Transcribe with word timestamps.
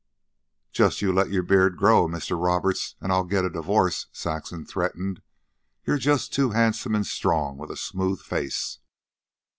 "Just 0.71 1.03
you 1.03 1.13
let 1.13 1.29
your 1.29 1.43
beard 1.43 1.77
grow, 1.77 2.07
Mister 2.07 2.35
Roberts, 2.35 2.95
and 3.01 3.11
I'll 3.11 3.23
get 3.23 3.45
a 3.45 3.51
divorce," 3.51 4.07
Saxon 4.11 4.65
threatened. 4.65 5.21
"You're 5.85 5.99
just 5.99 6.33
too 6.33 6.49
handsome 6.53 6.95
and 6.95 7.05
strong 7.05 7.55
with 7.59 7.69
a 7.69 7.77
smooth 7.77 8.19
face. 8.19 8.79